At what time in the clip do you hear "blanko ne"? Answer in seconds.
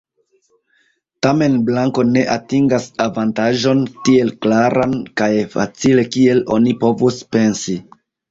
1.67-2.23